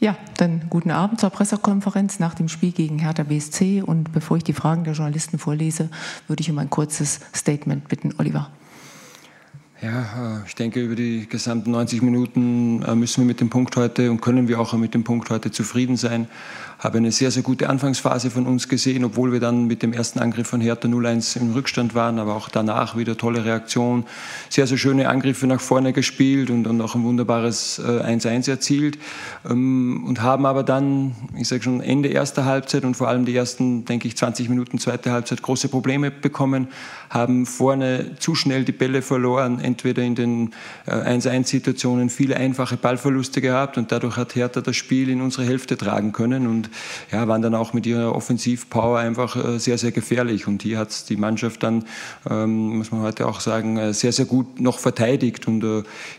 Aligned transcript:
Ja, 0.00 0.16
dann 0.36 0.62
guten 0.70 0.92
Abend 0.92 1.18
zur 1.18 1.30
Pressekonferenz 1.30 2.20
nach 2.20 2.34
dem 2.34 2.48
Spiel 2.48 2.70
gegen 2.70 3.00
Hertha 3.00 3.24
BSC. 3.24 3.82
Und 3.82 4.12
bevor 4.12 4.36
ich 4.36 4.44
die 4.44 4.52
Fragen 4.52 4.84
der 4.84 4.92
Journalisten 4.92 5.38
vorlese, 5.38 5.90
würde 6.28 6.40
ich 6.40 6.50
um 6.50 6.58
ein 6.58 6.70
kurzes 6.70 7.20
Statement 7.34 7.88
bitten, 7.88 8.14
Oliver. 8.18 8.48
Ja, 9.80 10.00
äh, 10.00 10.46
ich 10.46 10.56
denke, 10.56 10.80
über 10.80 10.96
die 10.96 11.28
gesamten 11.28 11.70
90 11.70 12.02
Minuten 12.02 12.82
äh, 12.82 12.96
müssen 12.96 13.22
wir 13.22 13.26
mit 13.26 13.40
dem 13.40 13.48
Punkt 13.48 13.76
heute 13.76 14.10
und 14.10 14.20
können 14.20 14.48
wir 14.48 14.58
auch 14.58 14.72
mit 14.72 14.92
dem 14.92 15.04
Punkt 15.04 15.30
heute 15.30 15.52
zufrieden 15.52 15.96
sein. 15.96 16.26
Habe 16.80 16.98
eine 16.98 17.12
sehr, 17.12 17.30
sehr 17.30 17.42
gute 17.44 17.68
Anfangsphase 17.68 18.30
von 18.30 18.46
uns 18.46 18.68
gesehen, 18.68 19.04
obwohl 19.04 19.32
wir 19.32 19.40
dann 19.40 19.66
mit 19.66 19.82
dem 19.82 19.92
ersten 19.92 20.18
Angriff 20.18 20.48
von 20.48 20.60
Hertha 20.60 20.88
0-1 20.88 21.40
im 21.40 21.52
Rückstand 21.52 21.94
waren, 21.94 22.18
aber 22.18 22.34
auch 22.34 22.48
danach 22.48 22.96
wieder 22.96 23.16
tolle 23.16 23.44
Reaktion. 23.44 24.04
Sehr, 24.48 24.66
sehr 24.66 24.78
schöne 24.78 25.08
Angriffe 25.08 25.46
nach 25.46 25.60
vorne 25.60 25.92
gespielt 25.92 26.50
und, 26.50 26.66
und 26.66 26.80
auch 26.80 26.96
ein 26.96 27.04
wunderbares 27.04 27.80
1-1 27.80 28.46
äh, 28.46 28.50
erzielt. 28.50 28.98
Ähm, 29.48 30.04
und 30.06 30.22
haben 30.22 30.44
aber 30.44 30.64
dann, 30.64 31.14
ich 31.36 31.46
sage 31.46 31.62
schon, 31.62 31.80
Ende 31.80 32.08
erster 32.08 32.44
Halbzeit 32.44 32.84
und 32.84 32.96
vor 32.96 33.08
allem 33.08 33.24
die 33.24 33.34
ersten, 33.34 33.84
denke 33.84 34.08
ich, 34.08 34.16
20 34.16 34.48
Minuten 34.48 34.78
zweite 34.78 35.12
Halbzeit 35.12 35.42
große 35.42 35.68
Probleme 35.68 36.10
bekommen, 36.10 36.68
haben 37.10 37.46
vorne 37.46 38.16
zu 38.18 38.34
schnell 38.34 38.64
die 38.64 38.72
Bälle 38.72 39.02
verloren, 39.02 39.60
entweder 39.68 40.02
in 40.02 40.14
den 40.14 40.50
1-1-Situationen 40.86 42.08
äh, 42.08 42.10
viele 42.10 42.36
einfache 42.36 42.76
Ballverluste 42.76 43.40
gehabt 43.40 43.78
und 43.78 43.92
dadurch 43.92 44.16
hat 44.16 44.34
Hertha 44.34 44.60
das 44.60 44.76
Spiel 44.76 45.08
in 45.08 45.20
unsere 45.20 45.44
Hälfte 45.44 45.76
tragen 45.76 46.12
können 46.12 46.46
und 46.46 46.70
ja, 47.12 47.28
waren 47.28 47.42
dann 47.42 47.54
auch 47.54 47.72
mit 47.72 47.86
ihrer 47.86 48.14
Offensivpower 48.14 48.98
einfach 48.98 49.36
äh, 49.36 49.58
sehr, 49.58 49.78
sehr 49.78 49.92
gefährlich. 49.92 50.48
Und 50.48 50.62
hier 50.62 50.78
hat 50.78 51.08
die 51.08 51.16
Mannschaft 51.16 51.62
dann, 51.62 51.84
ähm, 52.28 52.78
muss 52.78 52.90
man 52.90 53.02
heute 53.02 53.26
auch 53.26 53.40
sagen, 53.40 53.76
äh, 53.76 53.92
sehr, 53.92 54.12
sehr 54.12 54.24
gut 54.24 54.60
noch 54.60 54.78
verteidigt. 54.78 55.46
Und 55.46 55.64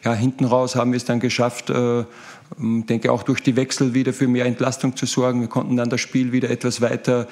ja, 0.04 0.13
hinten 0.13 0.45
raus 0.45 0.76
haben 0.76 0.91
wir 0.91 0.98
es 0.98 1.05
dann 1.05 1.20
geschafft, 1.20 1.70
ich 1.71 2.85
denke 2.85 3.12
auch 3.12 3.23
durch 3.23 3.41
die 3.41 3.55
Wechsel 3.55 3.93
wieder 3.93 4.13
für 4.13 4.27
mehr 4.27 4.45
Entlastung 4.45 4.95
zu 4.95 5.05
sorgen. 5.05 5.41
Wir 5.41 5.48
konnten 5.48 5.76
dann 5.76 5.90
das 5.90 6.02
Spiel 6.02 6.31
wieder 6.31 6.49
etwas 6.49 6.81
weiter 6.81 7.27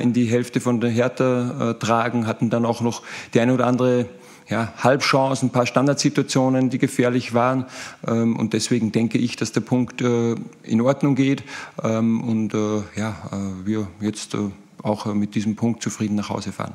in 0.00 0.12
die 0.12 0.26
Hälfte 0.26 0.60
von 0.60 0.80
der 0.80 0.90
Hertha 0.90 1.74
tragen, 1.74 2.26
hatten 2.26 2.50
dann 2.50 2.64
auch 2.64 2.80
noch 2.80 3.02
die 3.34 3.40
eine 3.40 3.54
oder 3.54 3.66
andere 3.66 4.06
ja, 4.48 4.72
Halbchancen, 4.78 5.48
ein 5.48 5.52
paar 5.52 5.66
Standardsituationen, 5.66 6.70
die 6.70 6.78
gefährlich 6.78 7.34
waren. 7.34 7.66
Ähm, 8.06 8.36
und 8.36 8.52
deswegen 8.52 8.92
denke 8.92 9.18
ich, 9.18 9.36
dass 9.36 9.52
der 9.52 9.60
Punkt 9.60 10.00
äh, 10.00 10.34
in 10.62 10.80
Ordnung 10.80 11.14
geht 11.14 11.44
ähm, 11.82 12.20
und 12.20 12.54
äh, 12.54 12.82
ja, 12.96 13.16
äh, 13.32 13.66
wir 13.66 13.88
jetzt 14.00 14.34
äh, 14.34 14.38
auch 14.82 15.06
mit 15.06 15.34
diesem 15.34 15.56
Punkt 15.56 15.82
zufrieden 15.82 16.14
nach 16.14 16.30
Hause 16.30 16.52
fahren. 16.52 16.74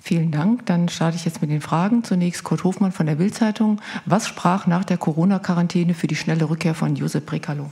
Vielen 0.00 0.30
Dank. 0.30 0.66
Dann 0.66 0.90
starte 0.90 1.16
ich 1.16 1.24
jetzt 1.24 1.40
mit 1.40 1.50
den 1.50 1.62
Fragen. 1.62 2.04
Zunächst 2.04 2.44
Kurt 2.44 2.62
Hofmann 2.62 2.92
von 2.92 3.06
der 3.06 3.14
Bild-Zeitung. 3.14 3.80
Was 4.04 4.28
sprach 4.28 4.66
nach 4.66 4.84
der 4.84 4.98
Corona-Quarantäne 4.98 5.94
für 5.94 6.06
die 6.06 6.16
schnelle 6.16 6.50
Rückkehr 6.50 6.74
von 6.74 6.94
Josep 6.94 7.24
Brekalo? 7.24 7.70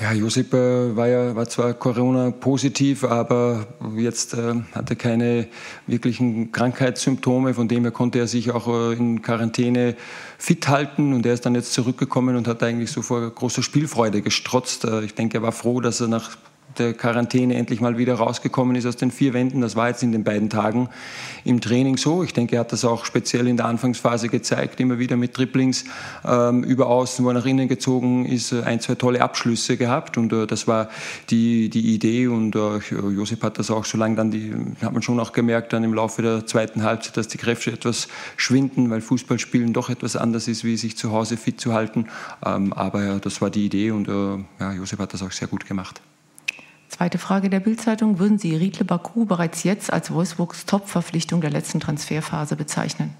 Ja, 0.00 0.12
Josip 0.14 0.54
äh, 0.54 0.96
war 0.96 1.08
ja 1.08 1.36
war 1.36 1.46
zwar 1.46 1.74
Corona-positiv, 1.74 3.04
aber 3.04 3.66
jetzt 3.96 4.32
äh, 4.32 4.54
hatte 4.72 4.96
keine 4.96 5.46
wirklichen 5.86 6.52
Krankheitssymptome. 6.52 7.52
Von 7.52 7.68
dem 7.68 7.82
her 7.82 7.90
konnte 7.90 8.18
er 8.18 8.26
sich 8.26 8.50
auch 8.50 8.66
äh, 8.66 8.94
in 8.94 9.20
Quarantäne 9.20 9.96
fit 10.38 10.68
halten 10.68 11.12
und 11.12 11.26
er 11.26 11.34
ist 11.34 11.44
dann 11.44 11.54
jetzt 11.54 11.74
zurückgekommen 11.74 12.36
und 12.36 12.48
hat 12.48 12.62
eigentlich 12.62 12.90
so 12.90 13.02
vor 13.02 13.28
großer 13.28 13.62
Spielfreude 13.62 14.22
gestrotzt. 14.22 14.86
Äh, 14.86 15.04
ich 15.04 15.14
denke, 15.14 15.36
er 15.36 15.42
war 15.42 15.52
froh, 15.52 15.82
dass 15.82 16.00
er 16.00 16.08
nach 16.08 16.30
der 16.78 16.94
Quarantäne 16.94 17.54
endlich 17.54 17.80
mal 17.80 17.98
wieder 17.98 18.14
rausgekommen 18.14 18.76
ist 18.76 18.86
aus 18.86 18.96
den 18.96 19.10
vier 19.10 19.34
Wänden. 19.34 19.60
Das 19.60 19.76
war 19.76 19.88
jetzt 19.88 20.02
in 20.02 20.12
den 20.12 20.24
beiden 20.24 20.50
Tagen 20.50 20.88
im 21.44 21.60
Training 21.60 21.96
so. 21.96 22.22
Ich 22.22 22.32
denke, 22.32 22.56
er 22.56 22.60
hat 22.60 22.72
das 22.72 22.84
auch 22.84 23.04
speziell 23.04 23.46
in 23.48 23.56
der 23.56 23.66
Anfangsphase 23.66 24.28
gezeigt, 24.28 24.80
immer 24.80 24.98
wieder 24.98 25.16
mit 25.16 25.34
Triplings 25.34 25.84
ähm, 26.24 26.64
über 26.64 26.86
außen, 26.86 27.24
wo 27.24 27.30
er 27.30 27.34
nach 27.34 27.46
innen 27.46 27.68
gezogen 27.68 28.26
ist, 28.26 28.52
äh, 28.52 28.62
ein, 28.62 28.80
zwei 28.80 28.94
tolle 28.94 29.22
Abschlüsse 29.22 29.76
gehabt 29.76 30.18
und 30.18 30.32
äh, 30.32 30.46
das 30.46 30.66
war 30.66 30.88
die, 31.30 31.68
die 31.68 31.94
Idee 31.94 32.28
und 32.28 32.54
äh, 32.56 32.78
Josep 32.90 33.42
hat 33.42 33.58
das 33.58 33.70
auch 33.70 33.84
so 33.84 33.98
lange 33.98 34.16
dann, 34.16 34.30
die, 34.30 34.54
hat 34.82 34.92
man 34.92 35.02
schon 35.02 35.18
auch 35.20 35.32
gemerkt 35.32 35.72
dann 35.72 35.84
im 35.84 35.94
Laufe 35.94 36.22
der 36.22 36.46
zweiten 36.46 36.82
Halbzeit, 36.82 37.16
dass 37.16 37.28
die 37.28 37.38
Kräfte 37.38 37.72
etwas 37.72 38.08
schwinden, 38.36 38.90
weil 38.90 39.00
Fußballspielen 39.00 39.72
doch 39.72 39.90
etwas 39.90 40.16
anders 40.16 40.48
ist, 40.48 40.64
wie 40.64 40.76
sich 40.76 40.96
zu 40.96 41.12
Hause 41.12 41.36
fit 41.36 41.60
zu 41.60 41.72
halten. 41.72 42.06
Ähm, 42.44 42.72
aber 42.72 43.04
ja, 43.04 43.18
das 43.18 43.40
war 43.40 43.50
die 43.50 43.66
Idee 43.66 43.90
und 43.90 44.08
äh, 44.08 44.38
ja, 44.60 44.72
Josep 44.72 44.98
hat 44.98 45.14
das 45.14 45.22
auch 45.22 45.32
sehr 45.32 45.48
gut 45.48 45.66
gemacht. 45.66 46.00
Zweite 47.00 47.16
Frage 47.16 47.48
der 47.48 47.60
Bildzeitung. 47.60 48.18
Würden 48.18 48.36
Sie 48.36 48.54
Riedle 48.54 48.84
Baku 48.84 49.24
bereits 49.24 49.62
jetzt 49.62 49.90
als 49.90 50.12
Wolfsburgs 50.12 50.66
Top-Verpflichtung 50.66 51.40
der 51.40 51.48
letzten 51.48 51.80
Transferphase 51.80 52.56
bezeichnen? 52.56 53.14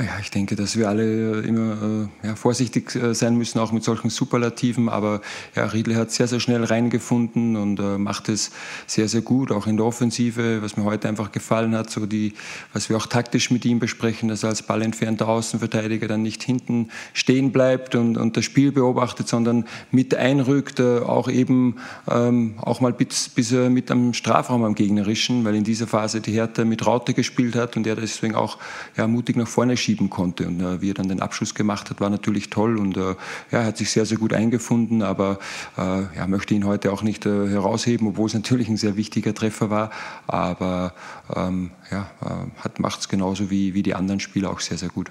Ah 0.00 0.04
ja, 0.04 0.12
ich 0.20 0.30
denke, 0.30 0.54
dass 0.54 0.76
wir 0.76 0.88
alle 0.88 1.40
äh, 1.42 1.48
immer 1.48 2.08
äh, 2.22 2.28
ja, 2.28 2.36
vorsichtig 2.36 2.94
äh, 2.94 3.16
sein 3.16 3.36
müssen, 3.36 3.58
auch 3.58 3.72
mit 3.72 3.82
solchen 3.82 4.10
Superlativen. 4.10 4.88
Aber 4.88 5.20
ja, 5.56 5.66
Riedle 5.66 5.96
hat 5.96 6.12
sehr, 6.12 6.28
sehr 6.28 6.38
schnell 6.38 6.62
reingefunden 6.62 7.56
und 7.56 7.80
äh, 7.80 7.98
macht 7.98 8.28
es 8.28 8.52
sehr, 8.86 9.08
sehr 9.08 9.22
gut, 9.22 9.50
auch 9.50 9.66
in 9.66 9.76
der 9.76 9.84
Offensive, 9.84 10.62
was 10.62 10.76
mir 10.76 10.84
heute 10.84 11.08
einfach 11.08 11.32
gefallen 11.32 11.74
hat, 11.74 11.90
so 11.90 12.06
die, 12.06 12.34
was 12.72 12.88
wir 12.88 12.96
auch 12.96 13.06
taktisch 13.06 13.50
mit 13.50 13.64
ihm 13.64 13.80
besprechen, 13.80 14.28
dass 14.28 14.44
er 14.44 14.50
als 14.50 14.62
ballentfernter 14.62 15.26
Außenverteidiger 15.26 16.06
dann 16.06 16.22
nicht 16.22 16.44
hinten 16.44 16.90
stehen 17.12 17.50
bleibt 17.50 17.96
und, 17.96 18.18
und 18.18 18.36
das 18.36 18.44
Spiel 18.44 18.70
beobachtet, 18.70 19.26
sondern 19.26 19.64
mit 19.90 20.14
einrückt, 20.14 20.78
äh, 20.78 21.00
auch 21.00 21.28
eben 21.28 21.74
ähm, 22.08 22.54
auch 22.58 22.80
mal 22.80 22.92
bis, 22.92 23.30
bis 23.30 23.50
er 23.50 23.68
mit 23.68 23.90
am 23.90 24.14
Strafraum 24.14 24.62
am 24.62 24.76
Gegnerischen, 24.76 25.44
weil 25.44 25.56
in 25.56 25.64
dieser 25.64 25.88
Phase 25.88 26.20
die 26.20 26.30
Hertha 26.30 26.64
mit 26.64 26.86
Raute 26.86 27.14
gespielt 27.14 27.56
hat 27.56 27.76
und 27.76 27.84
er 27.84 27.96
deswegen 27.96 28.36
auch 28.36 28.58
ja, 28.96 29.08
mutig 29.08 29.34
nach 29.34 29.48
vorne 29.48 29.76
schiebt 29.76 29.87
schieben 29.88 30.10
konnte. 30.10 30.46
Und 30.46 30.60
äh, 30.60 30.82
wie 30.82 30.90
er 30.90 30.94
dann 30.94 31.08
den 31.08 31.22
Abschluss 31.22 31.54
gemacht 31.54 31.88
hat, 31.88 32.00
war 32.00 32.10
natürlich 32.10 32.50
toll 32.50 32.76
und 32.76 32.98
äh, 32.98 33.14
ja, 33.50 33.64
hat 33.64 33.78
sich 33.78 33.90
sehr, 33.90 34.04
sehr 34.04 34.18
gut 34.18 34.34
eingefunden, 34.34 35.02
aber 35.02 35.38
äh, 35.78 36.14
ja, 36.14 36.26
möchte 36.26 36.52
ihn 36.52 36.66
heute 36.66 36.92
auch 36.92 37.02
nicht 37.02 37.24
äh, 37.24 37.48
herausheben, 37.48 38.06
obwohl 38.06 38.26
es 38.26 38.34
natürlich 38.34 38.68
ein 38.68 38.76
sehr 38.76 38.96
wichtiger 38.96 39.32
Treffer 39.32 39.70
war. 39.70 39.90
Aber 40.26 40.92
ähm, 41.34 41.70
ja, 41.90 42.06
äh, 42.22 42.68
macht 42.78 43.00
es 43.00 43.08
genauso 43.08 43.50
wie, 43.50 43.72
wie 43.72 43.82
die 43.82 43.94
anderen 43.94 44.20
Spieler 44.20 44.50
auch 44.50 44.60
sehr, 44.60 44.76
sehr 44.76 44.90
gut. 44.90 45.10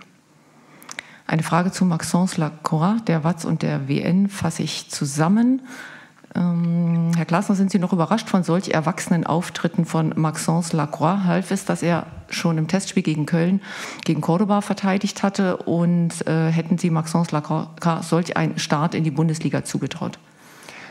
Eine 1.26 1.42
Frage 1.42 1.72
zu 1.72 1.84
Maxence 1.84 2.38
Lacroix, 2.38 3.04
der 3.06 3.24
Watz 3.24 3.46
und 3.46 3.64
der 3.64 3.88
WN 3.90 4.30
fasse 4.30 4.62
ich 4.62 4.90
zusammen. 4.90 5.64
Ähm, 6.38 7.12
Herr 7.16 7.26
Glasner, 7.26 7.56
sind 7.56 7.72
Sie 7.72 7.80
noch 7.80 7.94
überrascht 7.94 8.30
von 8.30 8.44
solch 8.44 8.70
erwachsenen 8.70 9.26
Auftritten 9.26 9.86
von 9.86 10.14
Maxence 10.16 10.74
Lacroix? 10.74 11.24
Half 11.24 11.52
es, 11.52 11.66
dass 11.66 11.82
er 11.82 12.06
schon 12.30 12.58
im 12.58 12.68
Testspiel 12.68 13.04
gegen 13.04 13.26
Köln, 13.26 13.62
gegen 14.06 14.22
Cordoba 14.22 14.62
verteidigt 14.62 15.24
hatte? 15.24 15.58
Und 15.58 16.28
äh, 16.28 16.50
hätten 16.50 16.78
Sie 16.78 16.90
Maxence 16.90 17.32
Lacroix 17.32 17.68
solch 18.08 18.38
einen 18.38 18.60
Start 18.60 18.94
in 18.94 19.04
die 19.04 19.12
Bundesliga 19.12 19.64
zugetraut? 19.64 20.20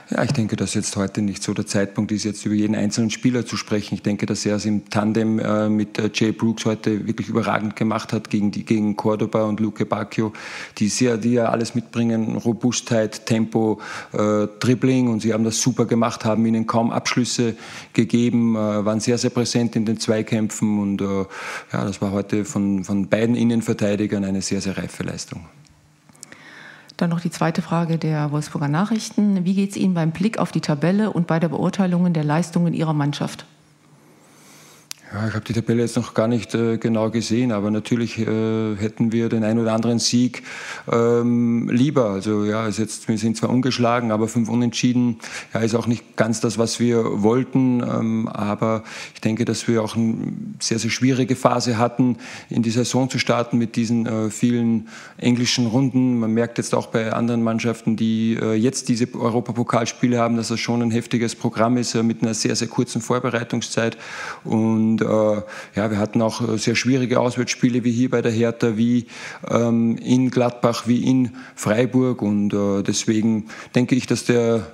Ja, 0.09 0.23
ich 0.23 0.31
denke, 0.31 0.55
dass 0.55 0.75
jetzt 0.75 0.95
heute 0.95 1.21
nicht 1.21 1.43
so 1.43 1.53
der 1.53 1.67
Zeitpunkt 1.67 2.13
ist, 2.13 2.23
jetzt 2.23 2.47
über 2.47 2.55
jeden 2.55 2.77
einzelnen 2.77 3.11
Spieler 3.11 3.45
zu 3.45 3.57
sprechen. 3.57 3.97
Ich 3.97 4.03
denke, 4.03 4.25
dass 4.25 4.47
er 4.47 4.55
es 4.55 4.65
im 4.65 4.89
Tandem 4.89 5.41
äh, 5.41 5.69
mit 5.69 5.99
äh, 5.99 6.11
Jay 6.15 6.31
Brooks 6.31 6.65
heute 6.65 7.09
wirklich 7.09 7.29
überragend 7.29 7.75
gemacht 7.75 8.13
hat 8.13 8.31
gegen, 8.31 8.53
die, 8.53 8.65
gegen 8.65 8.95
Cordoba 8.95 9.43
und 9.43 9.59
Luke 9.59 9.85
Bacchio, 9.85 10.33
die, 10.79 10.89
sehr, 10.89 11.17
die 11.17 11.33
ja 11.33 11.47
alles 11.47 11.75
mitbringen, 11.75 12.37
Robustheit, 12.37 13.27
Tempo, 13.27 13.81
äh, 14.13 14.47
Dribbling 14.61 15.09
und 15.09 15.23
sie 15.23 15.35
haben 15.35 15.43
das 15.43 15.61
super 15.61 15.87
gemacht, 15.87 16.25
haben 16.25 16.47
ihnen 16.47 16.69
kaum 16.69 16.93
Abschlüsse 16.93 17.57
gegeben, 17.93 18.55
äh, 18.55 18.85
waren 18.85 19.01
sehr, 19.01 19.19
sehr 19.19 19.31
präsent 19.31 19.75
in 19.75 19.87
den 19.87 19.99
Zweikämpfen 19.99 20.79
und 20.79 21.01
äh, 21.01 21.05
ja, 21.05 21.85
das 21.85 22.01
war 22.01 22.13
heute 22.13 22.45
von, 22.45 22.85
von 22.85 23.09
beiden 23.09 23.35
Innenverteidigern 23.35 24.25
eine 24.25 24.41
sehr, 24.41 24.61
sehr 24.61 24.79
reife 24.79 25.03
Leistung. 25.03 25.47
Dann 26.97 27.11
noch 27.11 27.21
die 27.21 27.31
zweite 27.31 27.61
Frage 27.61 27.99
der 27.99 28.31
Wolfsburger 28.33 28.69
Nachrichten. 28.69 29.45
Wie 29.45 29.55
geht 29.55 29.71
es 29.71 29.77
Ihnen 29.77 29.95
beim 29.95 30.13
Blick 30.13 30.39
auf 30.39 30.51
die 30.51 30.63
Tabelle 30.63 31.13
und 31.13 31.27
bei 31.27 31.39
der 31.39 31.49
Beurteilung 31.49 32.11
der 32.13 32.25
Leistungen 32.25 32.73
Ihrer 32.73 32.95
Mannschaft? 32.95 33.45
Ja, 35.17 35.29
ich 35.29 35.35
habe 35.35 35.47
die 35.47 35.55
Tabelle 35.55 35.81
jetzt 35.81 35.97
noch 35.97 36.13
gar 36.13 36.29
nicht 36.29 36.55
äh, 36.55 36.77
genau 36.77 37.09
gesehen, 37.09 37.51
aber 37.51 37.71
natürlich 37.71 38.19
äh, 38.19 38.77
hätten 38.77 39.13
wir 39.13 39.31
den 39.31 39.45
ein 39.45 39.59
oder 39.59 39.73
anderen 39.73 39.99
Sieg 39.99 40.43
ähm, 40.93 41.71
lieber. 41.71 42.11
Also 42.11 42.45
ja, 42.45 42.67
ist 42.67 42.79
jetzt, 42.79 43.09
wir 43.09 43.17
sind 43.17 43.35
zwar 43.35 43.49
ungeschlagen, 43.49 44.13
aber 44.13 44.29
fünf 44.29 44.51
Unentschieden 44.51 45.17
ja, 45.55 45.61
ist 45.61 45.75
auch 45.75 45.87
nicht 45.87 46.17
ganz 46.17 46.41
das, 46.41 46.59
was 46.59 46.81
wir 46.81 47.23
wollten. 47.23 47.81
Ähm, 47.81 48.29
aber 48.29 48.83
ich 49.15 49.23
denke, 49.23 49.47
dass 49.47 49.67
wir 49.67 49.83
auch 49.83 49.97
eine 49.97 50.17
sehr, 50.61 50.79
sehr 50.79 50.91
schwierige 50.91 51.35
Phase 51.35 51.79
hatten, 51.79 52.19
in 52.51 52.63
die 52.63 52.71
Saison 52.71 53.09
zu 53.09 53.19
starten 53.19 53.57
mit 53.57 53.77
diesen 53.77 54.05
äh, 54.05 54.29
vielen 54.29 54.89
englischen 55.17 55.67
Runden. 55.67 56.19
Man 56.19 56.33
merkt 56.33 56.59
jetzt 56.59 56.75
auch 56.75 56.89
bei 56.89 57.15
anderen 57.15 57.43
Mannschaften, 57.43 57.97
die 57.97 58.35
äh, 58.39 58.53
jetzt 58.53 58.91
diese 58.91 59.09
Europapokalspiele 59.15 60.19
haben, 60.19 60.37
dass 60.37 60.49
das 60.49 60.61
schon 60.61 60.83
ein 60.83 60.91
heftiges 60.91 61.35
Programm 61.35 61.79
ist 61.79 61.95
äh, 61.95 62.03
mit 62.03 62.21
einer 62.21 62.35
sehr, 62.35 62.55
sehr 62.55 62.69
kurzen 62.69 63.01
Vorbereitungszeit. 63.01 63.97
Und 64.45 65.06
ja, 65.75 65.91
wir 65.91 65.99
hatten 65.99 66.23
auch 66.23 66.47
äh, 66.47 66.59
sehr 66.59 66.75
schwierige 66.75 67.21
Auswärtsspiele 67.21 67.85
wie 67.85 67.93
hier 67.93 68.11
bei 68.11 68.23
der 68.23 68.33
Hertha, 68.33 68.77
wie 68.77 69.07
ähm, 69.49 69.97
in 69.99 70.31
Gladbach, 70.31 70.87
wie 70.87 71.05
in 71.05 71.37
Freiburg. 71.55 72.23
Und 72.23 72.53
äh, 72.53 72.83
deswegen 72.83 73.47
denke 73.75 73.95
ich, 73.95 74.07
dass 74.07 74.25
der 74.25 74.67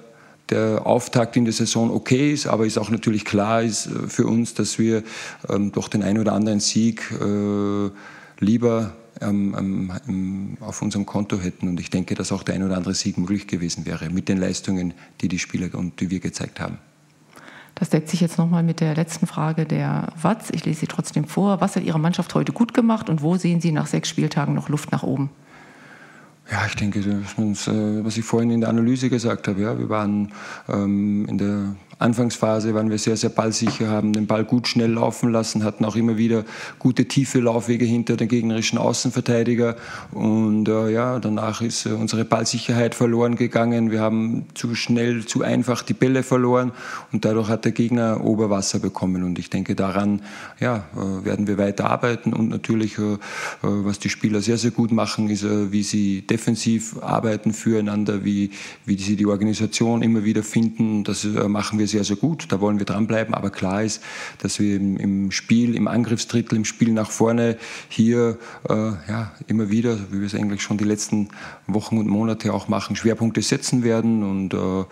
der 0.50 0.86
Auftakt 0.86 1.36
in 1.36 1.44
der 1.44 1.54
Saison 1.54 1.90
okay 1.90 2.32
ist, 2.32 2.46
aber 2.46 2.66
ist 2.66 2.76
auch 2.76 2.90
natürlich 2.90 3.24
klar 3.24 3.62
ist 3.62 3.86
äh, 3.86 4.08
für 4.08 4.26
uns, 4.26 4.54
dass 4.54 4.78
wir 4.78 5.02
ähm, 5.48 5.72
doch 5.72 5.88
den 5.88 6.02
einen 6.02 6.18
oder 6.18 6.32
anderen 6.34 6.60
Sieg 6.60 7.10
äh, 7.10 7.90
lieber 8.38 8.92
ähm, 9.20 9.92
ähm, 10.08 10.56
auf 10.60 10.82
unserem 10.82 11.06
Konto 11.06 11.38
hätten. 11.40 11.68
Und 11.68 11.80
ich 11.80 11.90
denke, 11.90 12.14
dass 12.14 12.32
auch 12.32 12.42
der 12.42 12.54
ein 12.56 12.62
oder 12.62 12.76
andere 12.76 12.94
Sieg 12.94 13.18
möglich 13.18 13.46
gewesen 13.46 13.86
wäre 13.86 14.10
mit 14.10 14.28
den 14.28 14.38
Leistungen, 14.38 14.94
die 15.20 15.28
die 15.28 15.38
Spieler 15.38 15.68
und 15.74 16.00
die 16.00 16.10
wir 16.10 16.20
gezeigt 16.20 16.60
haben. 16.60 16.78
Das 17.82 17.90
deckt 17.90 18.08
sich 18.08 18.20
jetzt 18.20 18.38
nochmal 18.38 18.62
mit 18.62 18.78
der 18.78 18.94
letzten 18.94 19.26
Frage 19.26 19.66
der 19.66 20.12
Watz. 20.22 20.50
Ich 20.52 20.64
lese 20.64 20.78
sie 20.78 20.86
trotzdem 20.86 21.24
vor. 21.24 21.60
Was 21.60 21.74
hat 21.74 21.82
Ihre 21.82 21.98
Mannschaft 21.98 22.32
heute 22.36 22.52
gut 22.52 22.74
gemacht 22.74 23.10
und 23.10 23.22
wo 23.22 23.36
sehen 23.36 23.60
Sie 23.60 23.72
nach 23.72 23.88
sechs 23.88 24.08
Spieltagen 24.08 24.54
noch 24.54 24.68
Luft 24.68 24.92
nach 24.92 25.02
oben? 25.02 25.30
Ja, 26.48 26.64
ich 26.64 26.76
denke, 26.76 27.00
das, 27.00 27.66
äh, 27.66 28.04
was 28.04 28.16
ich 28.16 28.24
vorhin 28.24 28.52
in 28.52 28.60
der 28.60 28.70
Analyse 28.70 29.10
gesagt 29.10 29.48
habe, 29.48 29.60
ja, 29.60 29.76
wir 29.80 29.88
waren 29.88 30.30
ähm, 30.68 31.26
in 31.26 31.38
der 31.38 31.74
Anfangsphase 32.02 32.74
waren 32.74 32.90
wir 32.90 32.98
sehr, 32.98 33.16
sehr 33.16 33.30
ballsicher, 33.30 33.88
haben 33.88 34.12
den 34.12 34.26
Ball 34.26 34.44
gut 34.44 34.68
schnell 34.68 34.92
laufen 34.92 35.32
lassen, 35.32 35.64
hatten 35.64 35.84
auch 35.84 35.96
immer 35.96 36.16
wieder 36.16 36.44
gute 36.78 37.06
tiefe 37.06 37.40
Laufwege 37.40 37.84
hinter 37.84 38.16
den 38.16 38.28
gegnerischen 38.28 38.78
Außenverteidiger. 38.78 39.76
Und 40.10 40.68
äh, 40.68 40.90
ja, 40.90 41.18
danach 41.18 41.62
ist 41.62 41.86
äh, 41.86 41.90
unsere 41.90 42.24
Ballsicherheit 42.24 42.94
verloren 42.94 43.36
gegangen. 43.36 43.90
Wir 43.90 44.00
haben 44.00 44.46
zu 44.54 44.74
schnell, 44.74 45.24
zu 45.24 45.42
einfach 45.42 45.82
die 45.82 45.94
Bälle 45.94 46.22
verloren 46.22 46.72
und 47.12 47.24
dadurch 47.24 47.48
hat 47.48 47.64
der 47.64 47.72
Gegner 47.72 48.24
Oberwasser 48.24 48.78
bekommen. 48.78 49.22
Und 49.22 49.38
ich 49.38 49.50
denke, 49.50 49.74
daran 49.74 50.22
ja, 50.60 50.84
äh, 50.96 51.24
werden 51.24 51.46
wir 51.46 51.58
weiter 51.58 51.88
arbeiten 51.88 52.32
und 52.32 52.48
natürlich, 52.48 52.98
äh, 52.98 53.12
äh, 53.12 53.18
was 53.62 53.98
die 53.98 54.08
Spieler 54.08 54.40
sehr, 54.40 54.58
sehr 54.58 54.70
gut 54.70 54.92
machen, 54.92 55.28
ist, 55.28 55.44
äh, 55.44 55.72
wie 55.72 55.82
sie 55.82 56.22
defensiv 56.22 56.96
arbeiten 57.02 57.52
füreinander, 57.52 58.24
wie, 58.24 58.50
wie 58.84 58.96
sie 58.96 59.16
die 59.16 59.26
Organisation 59.26 60.02
immer 60.02 60.24
wieder 60.24 60.42
finden. 60.42 61.04
Das 61.04 61.24
machen 61.24 61.78
wir 61.78 61.86
sehr, 61.92 62.04
sehr 62.04 62.16
gut. 62.16 62.46
Da 62.50 62.60
wollen 62.60 62.78
wir 62.78 62.86
dranbleiben. 62.86 63.34
Aber 63.34 63.50
klar 63.50 63.82
ist, 63.82 64.02
dass 64.38 64.58
wir 64.58 64.76
im, 64.76 65.30
Spiel, 65.30 65.76
im 65.76 65.86
Angriffsdrittel, 65.86 66.56
im 66.56 66.64
Spiel 66.64 66.92
nach 66.92 67.10
vorne 67.10 67.56
hier 67.88 68.38
äh, 68.68 68.74
ja, 68.74 69.32
immer 69.46 69.70
wieder, 69.70 69.96
wie 70.10 70.20
wir 70.20 70.26
es 70.26 70.34
eigentlich 70.34 70.62
schon 70.62 70.78
die 70.78 70.84
letzten 70.84 71.28
Wochen 71.66 71.98
und 71.98 72.08
Monate 72.08 72.52
auch 72.52 72.68
machen, 72.68 72.96
Schwerpunkte 72.96 73.42
setzen 73.42 73.84
werden. 73.84 74.22
Und 74.22 74.54
äh, 74.54 74.84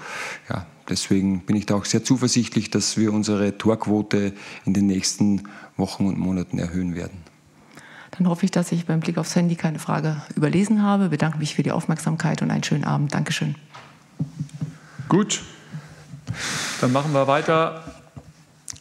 ja, 0.48 0.66
deswegen 0.88 1.40
bin 1.40 1.56
ich 1.56 1.66
da 1.66 1.74
auch 1.74 1.84
sehr 1.84 2.04
zuversichtlich, 2.04 2.70
dass 2.70 2.96
wir 2.96 3.12
unsere 3.12 3.58
Torquote 3.58 4.32
in 4.64 4.74
den 4.74 4.86
nächsten 4.86 5.48
Wochen 5.76 6.06
und 6.06 6.18
Monaten 6.18 6.58
erhöhen 6.58 6.94
werden. 6.94 7.18
Dann 8.12 8.28
hoffe 8.28 8.44
ich, 8.44 8.50
dass 8.50 8.70
ich 8.72 8.86
beim 8.86 9.00
Blick 9.00 9.18
aufs 9.18 9.34
Handy 9.34 9.56
keine 9.56 9.78
Frage 9.78 10.20
überlesen 10.36 10.82
habe. 10.82 11.08
Bedanke 11.08 11.38
mich 11.38 11.54
für 11.54 11.62
die 11.62 11.72
Aufmerksamkeit 11.72 12.42
und 12.42 12.50
einen 12.50 12.64
schönen 12.64 12.84
Abend. 12.84 13.14
Dankeschön. 13.14 13.54
Gut, 15.08 15.42
dann 16.80 16.92
machen 16.92 17.12
wir 17.12 17.26
weiter 17.26 17.82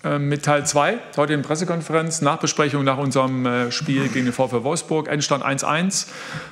äh, 0.04 0.18
mit 0.18 0.44
Teil 0.44 0.66
2, 0.66 0.98
heute 1.18 1.34
in 1.34 1.42
Pressekonferenz, 1.42 2.22
Nachbesprechung 2.22 2.86
nach 2.86 2.98
unserem 2.98 3.46
äh, 3.46 3.72
Spiel 3.72 4.08
gegen 4.08 4.26
den 4.26 4.34
VfL 4.34 4.64
Wolfsburg, 4.64 5.10
Endstand 5.10 5.44
1-1. 5.44 6.08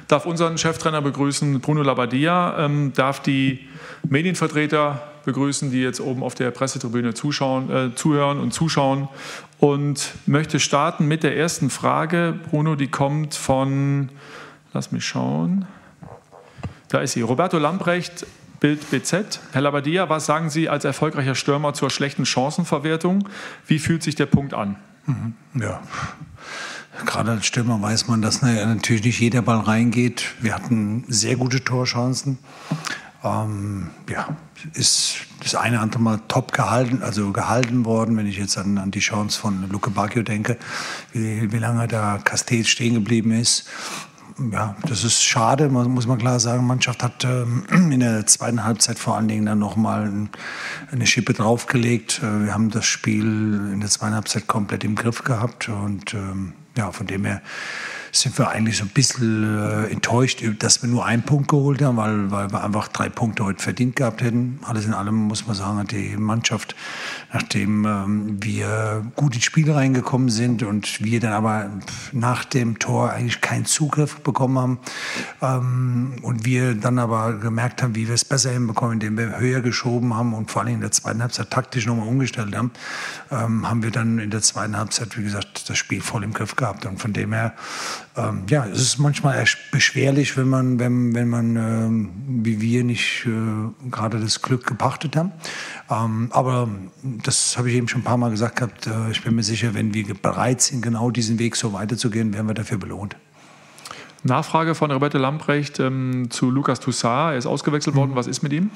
Darf 0.09 0.25
unseren 0.25 0.57
Cheftrainer 0.57 1.01
begrüßen, 1.01 1.61
Bruno 1.61 1.81
Labbadia, 1.81 2.65
ähm, 2.65 2.91
darf 2.93 3.21
die 3.21 3.67
Medienvertreter 4.03 5.01
begrüßen, 5.23 5.71
die 5.71 5.81
jetzt 5.81 6.01
oben 6.01 6.23
auf 6.23 6.35
der 6.35 6.51
Pressetribüne 6.51 7.13
zuschauen, 7.13 7.69
äh, 7.69 7.95
zuhören 7.95 8.39
und 8.39 8.51
zuschauen. 8.51 9.07
Und 9.59 10.13
möchte 10.25 10.59
starten 10.59 11.07
mit 11.07 11.23
der 11.23 11.37
ersten 11.37 11.69
Frage. 11.69 12.37
Bruno, 12.49 12.75
die 12.75 12.87
kommt 12.87 13.33
von, 13.33 14.09
lass 14.73 14.91
mich 14.91 15.05
schauen, 15.05 15.65
da 16.89 16.99
ist 16.99 17.13
sie, 17.13 17.21
Roberto 17.21 17.57
Lamprecht, 17.57 18.25
Bild 18.59 18.89
BZ. 18.89 19.39
Herr 19.51 19.61
Labadia, 19.61 20.09
was 20.09 20.25
sagen 20.25 20.49
Sie 20.49 20.69
als 20.69 20.83
erfolgreicher 20.83 21.35
Stürmer 21.35 21.73
zur 21.73 21.89
schlechten 21.89 22.25
Chancenverwertung? 22.25 23.27
Wie 23.67 23.79
fühlt 23.79 24.03
sich 24.03 24.15
der 24.15 24.25
Punkt 24.25 24.53
an? 24.53 24.77
Mhm. 25.05 25.33
Ja. 25.61 25.81
Gerade 27.05 27.31
als 27.31 27.45
Stürmer 27.45 27.79
weiß 27.81 28.07
man, 28.07 28.23
dass 28.23 28.41
natürlich 28.41 29.03
nicht 29.03 29.19
jeder 29.19 29.43
Ball 29.43 29.59
reingeht. 29.59 30.33
Wir 30.39 30.55
hatten 30.55 31.05
sehr 31.07 31.35
gute 31.35 31.63
Torchancen. 31.63 32.39
Ähm, 33.23 33.91
ja, 34.09 34.35
ist 34.73 35.17
das 35.43 35.53
eine 35.55 35.79
andere 35.79 36.01
Mal 36.01 36.19
top 36.27 36.51
gehalten, 36.53 37.03
also 37.03 37.31
gehalten 37.31 37.85
worden, 37.85 38.17
wenn 38.17 38.25
ich 38.25 38.37
jetzt 38.37 38.57
an, 38.57 38.79
an 38.79 38.89
die 38.89 38.99
Chance 38.99 39.39
von 39.39 39.69
Luke 39.69 39.91
Bacchio 39.91 40.23
denke, 40.23 40.57
wie, 41.13 41.51
wie 41.51 41.57
lange 41.59 41.87
da 41.87 42.19
Castells 42.23 42.69
stehen 42.69 42.95
geblieben 42.95 43.31
ist 43.31 43.67
ja, 44.51 44.75
das 44.87 45.03
ist 45.03 45.23
schade, 45.23 45.69
muss 45.69 46.07
man 46.07 46.17
klar 46.17 46.39
sagen. 46.39 46.61
Die 46.61 46.65
Mannschaft 46.67 47.03
hat 47.03 47.23
ähm, 47.23 47.65
in 47.91 47.99
der 47.99 48.25
zweiten 48.27 48.63
Halbzeit 48.63 48.99
vor 48.99 49.15
allen 49.15 49.27
Dingen 49.27 49.45
dann 49.45 49.59
nochmal 49.59 50.11
eine 50.91 51.07
Schippe 51.07 51.33
draufgelegt. 51.33 52.21
Äh, 52.23 52.45
wir 52.45 52.53
haben 52.53 52.69
das 52.69 52.85
Spiel 52.85 53.25
in 53.73 53.79
der 53.79 53.89
zweiten 53.89 54.13
Halbzeit 54.13 54.47
komplett 54.47 54.83
im 54.83 54.95
Griff 54.95 55.23
gehabt 55.23 55.69
und 55.69 56.13
ähm, 56.13 56.53
ja, 56.75 56.91
von 56.91 57.07
dem 57.07 57.25
her 57.25 57.41
sind 58.21 58.37
wir 58.37 58.49
eigentlich 58.49 58.77
so 58.77 58.83
ein 58.83 58.89
bisschen 58.89 59.43
äh, 59.43 59.87
enttäuscht, 59.87 60.43
dass 60.59 60.81
wir 60.81 60.89
nur 60.89 61.05
einen 61.05 61.23
Punkt 61.23 61.49
geholt 61.49 61.81
haben, 61.81 61.97
weil, 61.97 62.31
weil 62.31 62.51
wir 62.51 62.63
einfach 62.63 62.87
drei 62.87 63.09
Punkte 63.09 63.45
heute 63.45 63.61
verdient 63.61 63.95
gehabt 63.95 64.21
hätten. 64.21 64.59
Alles 64.63 64.85
in 64.85 64.93
allem 64.93 65.15
muss 65.15 65.47
man 65.47 65.55
sagen, 65.55 65.79
hat 65.79 65.91
die 65.91 66.15
Mannschaft, 66.17 66.75
nachdem 67.33 67.85
ähm, 67.85 68.37
wir 68.43 69.05
gut 69.15 69.35
ins 69.35 69.45
Spiel 69.45 69.71
reingekommen 69.71 70.29
sind 70.29 70.63
und 70.63 71.03
wir 71.03 71.19
dann 71.19 71.33
aber 71.33 71.69
nach 72.11 72.45
dem 72.45 72.79
Tor 72.79 73.11
eigentlich 73.11 73.41
keinen 73.41 73.65
Zugriff 73.65 74.19
bekommen 74.21 74.57
haben 74.57 74.79
ähm, 75.41 76.15
und 76.21 76.45
wir 76.45 76.75
dann 76.75 76.99
aber 76.99 77.33
gemerkt 77.33 77.83
haben, 77.83 77.95
wie 77.95 78.07
wir 78.07 78.15
es 78.15 78.25
besser 78.25 78.51
hinbekommen, 78.51 78.93
indem 78.93 79.17
wir 79.17 79.39
höher 79.39 79.61
geschoben 79.61 80.15
haben 80.15 80.33
und 80.33 80.51
vor 80.51 80.61
allem 80.61 80.75
in 80.75 80.81
der 80.81 80.91
zweiten 80.91 81.21
Halbzeit 81.21 81.51
taktisch 81.51 81.85
nochmal 81.85 82.07
umgestellt 82.07 82.55
haben, 82.55 82.71
ähm, 83.31 83.67
haben 83.67 83.83
wir 83.83 83.91
dann 83.91 84.19
in 84.19 84.29
der 84.29 84.41
zweiten 84.41 84.77
Halbzeit, 84.77 85.17
wie 85.17 85.23
gesagt, 85.23 85.69
das 85.69 85.77
Spiel 85.77 86.01
voll 86.01 86.23
im 86.23 86.33
Griff 86.33 86.55
gehabt. 86.55 86.85
Und 86.85 86.99
von 86.99 87.13
dem 87.13 87.33
her 87.33 87.53
ähm, 88.17 88.43
ja, 88.49 88.65
es 88.65 88.81
ist 88.81 88.97
manchmal 88.97 89.43
beschwerlich, 89.71 90.35
wenn 90.37 90.49
man, 90.49 90.79
wenn, 90.79 91.13
wenn 91.13 91.29
man 91.29 91.55
ähm, 91.55 92.09
wie 92.27 92.59
wir 92.59 92.83
nicht 92.83 93.25
äh, 93.25 93.89
gerade 93.89 94.19
das 94.19 94.41
Glück 94.41 94.65
gepachtet 94.65 95.15
haben. 95.15 95.31
Ähm, 95.89 96.29
aber 96.31 96.67
das 97.03 97.57
habe 97.57 97.69
ich 97.69 97.75
eben 97.75 97.87
schon 97.87 98.01
ein 98.01 98.05
paar 98.05 98.17
Mal 98.17 98.31
gesagt 98.31 98.57
gehabt. 98.57 98.87
Äh, 98.87 99.11
ich 99.11 99.23
bin 99.23 99.35
mir 99.35 99.43
sicher, 99.43 99.73
wenn 99.73 99.93
wir 99.93 100.13
bereit 100.15 100.61
sind, 100.61 100.81
genau 100.81 101.11
diesen 101.11 101.39
Weg 101.39 101.55
so 101.55 101.73
weiterzugehen, 101.73 102.33
werden 102.33 102.47
wir 102.47 102.55
dafür 102.55 102.77
belohnt. 102.77 103.15
Nachfrage 104.23 104.75
von 104.75 104.91
Roberto 104.91 105.17
Lamprecht 105.17 105.79
ähm, 105.79 106.29
zu 106.29 106.49
Lukas 106.49 106.79
Toussaint. 106.79 107.33
Er 107.33 107.37
ist 107.37 107.45
ausgewechselt 107.45 107.95
worden. 107.95 108.11
Was 108.15 108.27
ist 108.27 108.43
mit 108.43 108.51
ihm? 108.53 108.71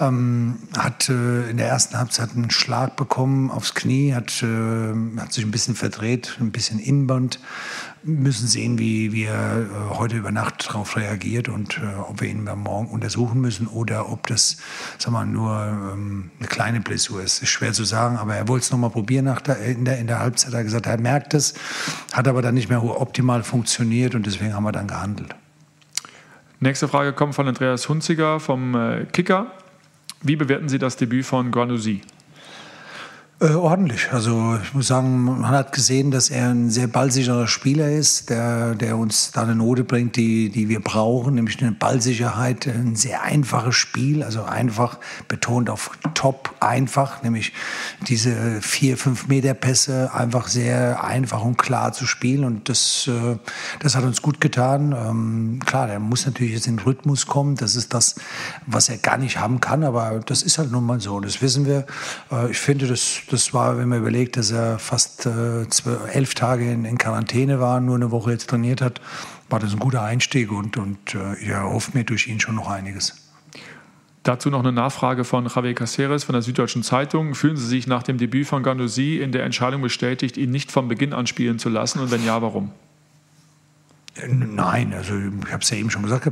Ähm, 0.00 0.58
hat 0.76 1.08
äh, 1.08 1.50
in 1.50 1.56
der 1.56 1.68
ersten 1.68 1.96
Halbzeit 1.98 2.30
einen 2.34 2.50
Schlag 2.50 2.96
bekommen 2.96 3.50
aufs 3.50 3.74
Knie, 3.74 4.14
hat, 4.14 4.42
äh, 4.42 5.20
hat 5.20 5.32
sich 5.32 5.44
ein 5.44 5.50
bisschen 5.50 5.74
verdreht, 5.74 6.36
ein 6.40 6.52
bisschen 6.52 6.78
Innenband 6.78 7.38
müssen 8.02 8.46
sehen, 8.46 8.78
wie, 8.78 9.24
er 9.24 9.60
äh, 9.60 9.94
heute 9.94 10.16
über 10.16 10.30
Nacht 10.30 10.68
darauf 10.68 10.96
reagiert 10.96 11.48
und 11.48 11.78
äh, 11.78 11.98
ob 12.08 12.20
wir 12.20 12.28
ihn 12.28 12.44
morgen 12.44 12.88
untersuchen 12.88 13.40
müssen 13.40 13.66
oder 13.66 14.10
ob 14.10 14.26
das 14.26 14.58
sag 14.98 15.12
mal, 15.12 15.26
nur 15.26 15.64
ähm, 15.66 16.30
eine 16.38 16.48
kleine 16.48 16.80
Blessur 16.80 17.22
ist. 17.22 17.42
Ist 17.42 17.50
schwer 17.50 17.72
zu 17.72 17.84
sagen, 17.84 18.16
aber 18.16 18.36
er 18.36 18.48
wollte 18.48 18.64
es 18.64 18.70
nochmal 18.70 18.90
probieren 18.90 19.24
nach 19.24 19.40
der, 19.40 19.58
in, 19.60 19.84
der, 19.84 19.98
in 19.98 20.06
der 20.06 20.20
Halbzeit. 20.20 20.52
Er 20.52 20.58
hat 20.58 20.64
gesagt, 20.64 20.86
er 20.86 20.98
merkt 20.98 21.34
es, 21.34 21.54
hat 22.12 22.28
aber 22.28 22.42
dann 22.42 22.54
nicht 22.54 22.68
mehr 22.68 22.82
optimal 22.82 23.42
funktioniert 23.42 24.14
und 24.14 24.26
deswegen 24.26 24.54
haben 24.54 24.64
wir 24.64 24.72
dann 24.72 24.88
gehandelt. 24.88 25.34
Nächste 26.60 26.88
Frage 26.88 27.12
kommt 27.12 27.34
von 27.34 27.46
Andreas 27.46 27.88
Hunziger 27.88 28.40
vom 28.40 28.74
äh, 28.74 29.06
Kicker. 29.12 29.52
Wie 30.22 30.36
bewerten 30.36 30.68
Sie 30.68 30.78
das 30.78 30.96
Debüt 30.96 31.24
von 31.24 31.52
Guanouzi? 31.52 32.02
Äh, 33.40 33.50
ordentlich. 33.50 34.08
Also 34.10 34.58
ich 34.60 34.74
muss 34.74 34.88
sagen, 34.88 35.22
man 35.22 35.46
hat 35.46 35.70
gesehen, 35.70 36.10
dass 36.10 36.28
er 36.28 36.48
ein 36.48 36.70
sehr 36.70 36.88
ballsicherer 36.88 37.46
Spieler 37.46 37.88
ist, 37.88 38.30
der, 38.30 38.74
der 38.74 38.96
uns 38.96 39.30
da 39.30 39.42
eine 39.42 39.54
Note 39.54 39.84
bringt, 39.84 40.16
die, 40.16 40.50
die 40.50 40.68
wir 40.68 40.80
brauchen, 40.80 41.36
nämlich 41.36 41.62
eine 41.62 41.70
Ballsicherheit, 41.70 42.66
ein 42.66 42.96
sehr 42.96 43.22
einfaches 43.22 43.76
Spiel, 43.76 44.24
also 44.24 44.42
einfach 44.42 44.98
betont 45.28 45.70
auf 45.70 45.92
top 46.14 46.52
einfach, 46.58 47.22
nämlich 47.22 47.52
diese 48.08 48.60
vier, 48.60 48.96
fünf 48.96 49.28
Meter 49.28 49.54
Pässe 49.54 50.12
einfach 50.12 50.48
sehr 50.48 51.04
einfach 51.04 51.44
und 51.44 51.58
klar 51.58 51.92
zu 51.92 52.06
spielen 52.06 52.42
und 52.42 52.68
das, 52.68 53.06
äh, 53.06 53.36
das 53.78 53.94
hat 53.94 54.02
uns 54.02 54.20
gut 54.20 54.40
getan. 54.40 54.90
Ähm, 54.90 55.60
klar, 55.64 55.86
der 55.86 56.00
muss 56.00 56.26
natürlich 56.26 56.54
jetzt 56.54 56.66
in 56.66 56.78
den 56.78 56.84
Rhythmus 56.84 57.28
kommen, 57.28 57.54
das 57.54 57.76
ist 57.76 57.94
das, 57.94 58.16
was 58.66 58.88
er 58.88 58.98
gar 58.98 59.16
nicht 59.16 59.38
haben 59.38 59.60
kann, 59.60 59.84
aber 59.84 60.18
das 60.26 60.42
ist 60.42 60.58
halt 60.58 60.72
nun 60.72 60.84
mal 60.84 61.00
so, 61.00 61.20
das 61.20 61.40
wissen 61.40 61.66
wir. 61.66 61.86
Äh, 62.32 62.50
ich 62.50 62.58
finde, 62.58 62.88
das 62.88 63.27
das 63.30 63.54
war, 63.54 63.78
wenn 63.78 63.88
man 63.88 64.00
überlegt, 64.00 64.36
dass 64.36 64.50
er 64.50 64.78
fast 64.78 65.26
äh, 65.26 65.68
zwölf, 65.68 66.14
elf 66.14 66.34
Tage 66.34 66.70
in, 66.70 66.84
in, 66.84 66.98
Quarantäne 66.98 67.60
war, 67.60 67.80
nur 67.80 67.96
eine 67.96 68.10
Woche 68.10 68.32
jetzt 68.32 68.50
trainiert 68.50 68.80
hat, 68.80 69.00
war 69.48 69.58
das 69.58 69.72
ein 69.72 69.78
guter 69.78 70.02
Einstieg 70.02 70.52
und, 70.52 70.76
und 70.76 71.14
äh, 71.14 71.34
ich 71.40 71.48
erhoffe 71.48 71.96
mir 71.96 72.04
durch 72.04 72.26
ihn 72.28 72.40
schon 72.40 72.56
noch 72.56 72.68
einiges. 72.68 73.28
Dazu 74.22 74.50
noch 74.50 74.60
eine 74.60 74.72
Nachfrage 74.72 75.24
von 75.24 75.46
Javier 75.46 75.74
Caceres 75.74 76.24
von 76.24 76.34
der 76.34 76.42
Süddeutschen 76.42 76.82
Zeitung. 76.82 77.34
Fühlen 77.34 77.56
Sie 77.56 77.66
sich 77.66 77.86
nach 77.86 78.02
dem 78.02 78.18
Debüt 78.18 78.46
von 78.46 78.62
Gandouzi 78.62 79.20
in 79.22 79.32
der 79.32 79.44
Entscheidung 79.44 79.80
bestätigt, 79.80 80.36
ihn 80.36 80.50
nicht 80.50 80.70
von 80.70 80.88
Beginn 80.88 81.14
an 81.14 81.26
spielen 81.26 81.58
zu 81.58 81.68
lassen? 81.68 82.00
Und 82.00 82.10
wenn 82.10 82.24
ja, 82.24 82.42
warum? 82.42 82.72
Nein, 84.26 84.94
also 84.94 85.14
ich 85.14 85.52
habe 85.52 85.62
es 85.62 85.70
ja 85.70 85.76
eben 85.76 85.90
schon 85.90 86.02
gesagt, 86.02 86.28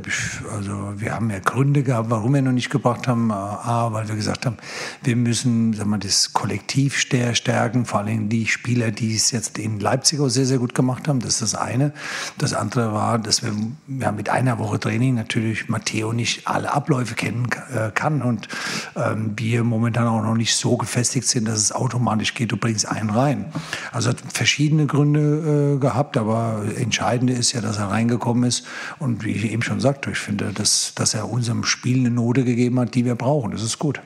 also 0.53 0.93
wir 0.97 1.13
haben 1.13 1.29
ja 1.29 1.39
Gründe 1.39 1.83
gehabt, 1.83 2.09
warum 2.09 2.33
wir 2.33 2.41
noch 2.41 2.51
nicht 2.51 2.69
gebracht 2.69 3.07
haben. 3.07 3.31
A, 3.31 3.93
weil 3.93 4.07
wir 4.07 4.15
gesagt 4.15 4.45
haben, 4.45 4.57
wir 5.03 5.15
müssen 5.15 5.73
sagen 5.73 5.89
wir, 5.91 5.97
das 5.97 6.33
Kollektiv 6.33 6.97
stärken, 6.97 7.85
vor 7.85 7.99
allem 7.99 8.27
die 8.29 8.47
Spieler, 8.47 8.91
die 8.91 9.15
es 9.15 9.31
jetzt 9.31 9.57
in 9.57 9.79
Leipzig 9.79 10.19
auch 10.19 10.27
sehr, 10.27 10.45
sehr 10.45 10.57
gut 10.57 10.75
gemacht 10.75 11.07
haben. 11.07 11.19
Das 11.19 11.35
ist 11.35 11.41
das 11.41 11.55
eine. 11.55 11.93
Das 12.37 12.53
andere 12.53 12.93
war, 12.93 13.19
dass 13.19 13.41
wir 13.43 13.53
ja, 13.87 14.11
mit 14.11 14.29
einer 14.29 14.59
Woche 14.59 14.79
Training 14.79 15.15
natürlich 15.15 15.69
Matteo 15.69 16.11
nicht 16.11 16.47
alle 16.47 16.73
Abläufe 16.73 17.15
kennen 17.15 17.47
äh, 17.73 17.91
kann 17.91 18.21
und 18.21 18.47
ähm, 18.95 19.33
wir 19.37 19.63
momentan 19.63 20.07
auch 20.07 20.21
noch 20.21 20.35
nicht 20.35 20.55
so 20.55 20.75
gefestigt 20.75 21.27
sind, 21.27 21.47
dass 21.47 21.59
es 21.59 21.71
automatisch 21.71 22.33
geht, 22.33 22.51
du 22.51 22.57
bringst 22.57 22.87
einen 22.87 23.09
rein. 23.09 23.45
Also 23.91 24.09
hat 24.09 24.17
verschiedene 24.33 24.87
Gründe 24.87 25.75
äh, 25.75 25.79
gehabt, 25.79 26.17
aber 26.17 26.63
entscheidend 26.75 27.29
ist 27.29 27.53
ja, 27.53 27.61
dass 27.61 27.76
dass 27.77 27.85
er 27.85 27.91
reingekommen 27.91 28.43
ist. 28.43 28.65
Und 28.99 29.23
wie 29.23 29.31
ich 29.31 29.51
eben 29.51 29.61
schon 29.61 29.79
sagte, 29.79 30.11
ich 30.11 30.17
finde, 30.17 30.51
dass, 30.53 30.93
dass 30.95 31.13
er 31.13 31.29
unserem 31.29 31.63
Spiel 31.63 31.99
eine 31.99 32.11
Note 32.11 32.43
gegeben 32.43 32.79
hat, 32.79 32.95
die 32.95 33.05
wir 33.05 33.15
brauchen. 33.15 33.51
Das 33.51 33.61
ist 33.61 33.79
gut. 33.79 34.01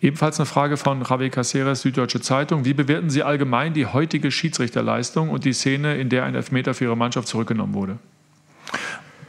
Ebenfalls 0.00 0.40
eine 0.40 0.46
Frage 0.46 0.76
von 0.76 1.04
Javi 1.08 1.30
Caceres, 1.30 1.82
Süddeutsche 1.82 2.20
Zeitung. 2.20 2.64
Wie 2.64 2.74
bewerten 2.74 3.08
Sie 3.08 3.22
allgemein 3.22 3.72
die 3.72 3.86
heutige 3.86 4.32
Schiedsrichterleistung 4.32 5.30
und 5.30 5.44
die 5.44 5.52
Szene, 5.52 5.96
in 5.96 6.08
der 6.08 6.24
ein 6.24 6.34
Elfmeter 6.34 6.74
für 6.74 6.86
Ihre 6.86 6.96
Mannschaft 6.96 7.28
zurückgenommen 7.28 7.74
wurde? 7.74 7.98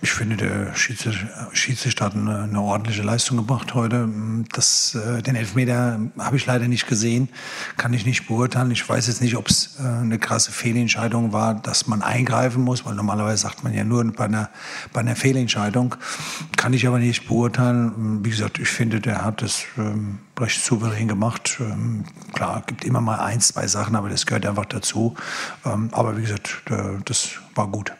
Ich 0.04 0.12
finde, 0.12 0.36
der 0.36 0.76
Schiedsrichter 0.76 2.04
hat 2.04 2.14
eine, 2.14 2.42
eine, 2.42 2.60
ordentliche 2.60 3.04
Leistung 3.04 3.38
gebracht 3.38 3.74
heute. 3.74 4.10
Das, 4.52 4.96
äh, 4.96 5.22
den 5.22 5.38
Elfmeter 5.38 5.98
habe 6.20 6.36
ich 6.36 6.46
leider 6.46 6.68
nicht 6.68 6.88
gesehen, 6.88 7.30
kann 7.78 7.94
ich 7.94 8.06
nicht 8.06 8.28
beurteilen. 8.28 8.70
Ich 8.72 8.88
weiß 8.88 9.08
jetzt 9.08 9.22
nicht, 9.22 9.38
ob 9.38 9.48
es 9.48 9.78
äh, 9.80 9.84
eine 9.88 10.20
krasse 10.20 10.52
Fehlentscheidung 10.52 11.32
war, 11.32 11.54
dass 11.54 11.88
man 11.88 12.02
eingreifen 12.02 12.64
muss, 12.64 12.86
weil 12.86 12.96
normalerweise 12.96 13.44
sagt 13.44 13.64
man 13.64 13.74
ja 13.74 13.86
nur 13.86 14.04
bei 14.12 14.26
einer, 14.26 14.50
bei 14.92 15.00
einer 15.00 15.16
Fehlentscheidung. 15.16 15.96
Kann 16.58 16.74
ich 16.74 16.86
aber 16.86 17.00
nicht 17.00 17.26
beurteilen. 17.30 18.26
Wie 18.26 18.30
gesagt, 18.30 18.60
ich 18.60 18.68
finde, 18.68 19.00
der 19.00 19.24
hat 19.24 19.42
das 19.42 19.64
ähm, 19.78 20.20
recht 20.38 20.62
souverän 20.62 21.08
gemacht. 21.08 21.60
Ähm, 21.62 22.04
klar, 22.34 22.62
gibt 22.68 22.84
immer 22.84 23.00
mal 23.00 23.20
ein, 23.20 23.40
zwei 23.40 23.68
Sachen, 23.68 23.96
aber 23.96 24.10
das 24.10 24.26
gehört 24.26 24.46
einfach 24.46 24.66
dazu. 24.66 25.16
Ähm, 25.64 25.88
aber 25.94 26.18
wie 26.18 26.22
gesagt, 26.24 26.62
das 27.06 27.30
war 27.56 27.70
gut. 27.70 27.94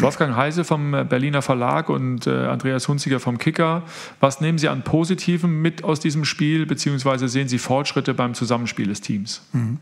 Wolfgang 0.00 0.36
Heise 0.36 0.64
vom 0.64 0.94
äh, 0.94 1.04
Berliner 1.04 1.42
Verlag 1.42 1.88
und 1.88 2.26
äh, 2.26 2.30
Andreas 2.30 2.88
Hunziger 2.88 3.20
vom 3.20 3.38
Kicker. 3.38 3.82
Was 4.20 4.40
nehmen 4.40 4.58
Sie 4.58 4.68
an 4.68 4.82
Positivem 4.82 5.60
mit 5.60 5.84
aus 5.84 6.00
diesem 6.00 6.24
Spiel, 6.24 6.66
beziehungsweise 6.66 7.28
sehen 7.28 7.48
Sie 7.48 7.58
Fortschritte 7.58 8.14
beim 8.14 8.34
Zusammenspiel 8.34 8.86
des 8.86 9.00
Teams? 9.00 9.42
Mhm. 9.52 9.78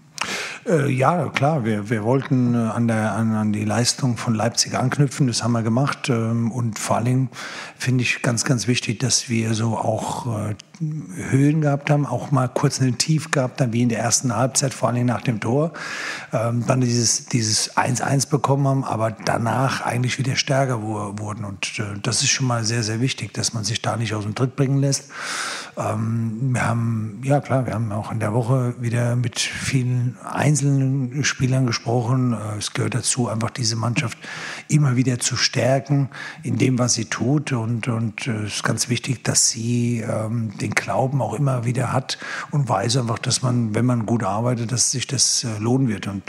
Äh, 0.66 0.90
ja, 0.90 1.28
klar. 1.28 1.64
Wir, 1.64 1.88
wir 1.88 2.04
wollten 2.04 2.54
äh, 2.54 2.58
an, 2.58 2.88
der, 2.88 3.12
an, 3.12 3.34
an, 3.34 3.52
die 3.52 3.64
Leistung 3.64 4.16
von 4.16 4.34
Leipzig 4.34 4.76
anknüpfen. 4.76 5.26
Das 5.26 5.42
haben 5.42 5.52
wir 5.52 5.62
gemacht. 5.62 6.08
Ähm, 6.08 6.52
und 6.52 6.78
vor 6.78 6.96
allen 6.96 7.04
Dingen 7.06 7.28
finde 7.78 8.02
ich 8.02 8.22
ganz, 8.22 8.44
ganz 8.44 8.66
wichtig, 8.66 8.98
dass 8.98 9.28
wir 9.28 9.54
so 9.54 9.76
auch 9.78 10.26
äh, 10.50 10.54
Höhen 10.80 11.60
gehabt 11.60 11.90
haben, 11.90 12.06
auch 12.06 12.30
mal 12.30 12.48
kurz 12.48 12.80
einen 12.80 12.96
Tief 12.96 13.30
gehabt 13.30 13.60
haben, 13.60 13.72
wie 13.72 13.82
in 13.82 13.90
der 13.90 13.98
ersten 13.98 14.34
Halbzeit, 14.34 14.72
vor 14.72 14.88
allen 14.88 14.96
Dingen 14.96 15.08
nach 15.08 15.20
dem 15.20 15.40
Tor. 15.40 15.72
Ähm, 16.32 16.64
dann 16.66 16.80
dieses 16.80 17.76
1-1 17.76 18.30
bekommen 18.30 18.66
haben, 18.66 18.84
aber 18.84 19.10
danach 19.10 19.82
eigentlich 19.82 20.18
wieder 20.18 20.36
stärker 20.36 20.82
wurden. 20.82 21.44
Und 21.44 21.82
das 22.02 22.22
ist 22.22 22.30
schon 22.30 22.46
mal 22.46 22.64
sehr, 22.64 22.82
sehr 22.82 23.00
wichtig, 23.00 23.34
dass 23.34 23.52
man 23.52 23.64
sich 23.64 23.82
da 23.82 23.96
nicht 23.96 24.14
aus 24.14 24.24
dem 24.24 24.34
Tritt 24.34 24.56
bringen 24.56 24.78
lässt. 24.78 25.10
Ähm, 25.76 26.50
wir 26.52 26.66
haben, 26.66 27.20
ja 27.24 27.40
klar, 27.40 27.66
wir 27.66 27.74
haben 27.74 27.92
auch 27.92 28.10
in 28.10 28.20
der 28.20 28.32
Woche 28.32 28.74
wieder 28.80 29.16
mit 29.16 29.38
vielen 29.38 30.09
einzelnen 30.22 31.24
Spielern 31.24 31.66
gesprochen. 31.66 32.32
Äh, 32.32 32.58
es 32.58 32.72
gehört 32.72 32.94
dazu, 32.94 33.28
einfach 33.28 33.50
diese 33.50 33.76
Mannschaft 33.76 34.18
immer 34.68 34.96
wieder 34.96 35.18
zu 35.18 35.36
stärken 35.36 36.08
in 36.42 36.58
dem, 36.58 36.78
was 36.78 36.94
sie 36.94 37.06
tut. 37.06 37.52
Und, 37.52 37.88
und 37.88 38.26
äh, 38.26 38.44
es 38.44 38.56
ist 38.56 38.64
ganz 38.64 38.88
wichtig, 38.88 39.24
dass 39.24 39.48
sie 39.48 40.00
ähm, 40.00 40.56
den 40.58 40.72
Glauben 40.72 41.22
auch 41.22 41.34
immer 41.34 41.64
wieder 41.64 41.92
hat 41.92 42.18
und 42.50 42.68
weiß 42.68 42.98
einfach, 42.98 43.18
dass 43.18 43.42
man, 43.42 43.74
wenn 43.74 43.86
man 43.86 44.06
gut 44.06 44.22
arbeitet, 44.22 44.72
dass 44.72 44.90
sich 44.90 45.06
das 45.06 45.44
äh, 45.44 45.58
lohnen 45.58 45.88
wird. 45.88 46.06
Und 46.06 46.22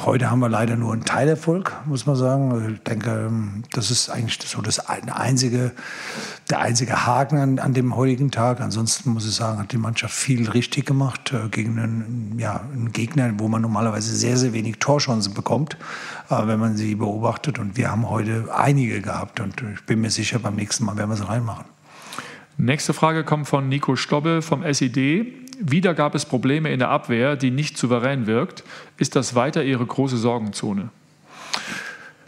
heute 0.00 0.30
haben 0.30 0.40
wir 0.40 0.48
leider 0.48 0.76
nur 0.76 0.92
einen 0.92 1.04
Teilerfolg, 1.04 1.72
muss 1.86 2.06
man 2.06 2.16
sagen. 2.16 2.52
Also 2.52 2.68
ich 2.68 2.82
denke, 2.82 3.10
ähm, 3.10 3.62
das 3.72 3.90
ist 3.90 4.10
eigentlich 4.10 4.38
so 4.48 4.60
das 4.62 4.78
einzige, 4.88 5.72
der 6.50 6.60
einzige 6.60 7.06
Haken 7.06 7.38
an, 7.38 7.58
an 7.58 7.74
dem 7.74 7.96
heutigen 7.96 8.30
Tag. 8.30 8.60
Ansonsten 8.60 9.10
muss 9.10 9.26
ich 9.26 9.34
sagen, 9.34 9.58
hat 9.58 9.72
die 9.72 9.78
Mannschaft 9.78 10.14
viel 10.14 10.48
richtig 10.50 10.86
gemacht 10.86 11.32
äh, 11.32 11.48
gegen 11.48 11.78
einen, 11.78 12.38
ja, 12.38 12.60
einen 12.72 12.92
Gegner, 12.92 13.23
wo 13.38 13.48
man 13.48 13.62
normalerweise 13.62 14.14
sehr, 14.14 14.36
sehr 14.36 14.52
wenig 14.52 14.78
Torchancen 14.78 15.34
bekommt, 15.34 15.76
äh, 16.30 16.46
wenn 16.46 16.58
man 16.60 16.76
sie 16.76 16.94
beobachtet. 16.94 17.58
Und 17.58 17.76
wir 17.76 17.90
haben 17.90 18.08
heute 18.08 18.54
einige 18.54 19.00
gehabt. 19.00 19.40
Und 19.40 19.62
ich 19.74 19.84
bin 19.84 20.00
mir 20.00 20.10
sicher, 20.10 20.38
beim 20.38 20.56
nächsten 20.56 20.84
Mal 20.84 20.96
werden 20.96 21.10
wir 21.10 21.16
sie 21.16 21.26
reinmachen. 21.26 21.64
Nächste 22.56 22.94
Frage 22.94 23.24
kommt 23.24 23.48
von 23.48 23.68
Nico 23.68 23.96
Stobbe 23.96 24.40
vom 24.40 24.62
SID. 24.62 25.26
Wieder 25.58 25.94
gab 25.94 26.14
es 26.14 26.24
Probleme 26.24 26.72
in 26.72 26.78
der 26.78 26.90
Abwehr, 26.90 27.36
die 27.36 27.50
nicht 27.50 27.78
souverän 27.78 28.26
wirkt. 28.26 28.64
Ist 28.96 29.16
das 29.16 29.34
weiter 29.34 29.64
Ihre 29.64 29.84
große 29.84 30.16
Sorgenzone? 30.16 30.90